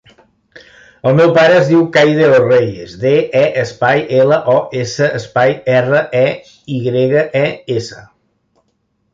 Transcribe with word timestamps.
El 1.09 1.17
meu 1.17 1.33
pare 1.33 1.57
es 1.57 1.67
diu 1.71 1.83
Kai 1.97 2.13
De 2.19 2.29
Los 2.31 2.41
Reyes: 2.53 2.95
de, 3.05 3.11
e, 3.41 3.45
espai, 3.65 4.03
ela, 4.23 4.39
o, 4.55 4.57
essa, 4.85 5.11
espai, 5.21 5.55
erra, 5.77 6.03
e, 6.23 6.27
i 6.79 6.83
grega, 6.89 7.27
e, 7.45 7.49
essa. 7.79 8.03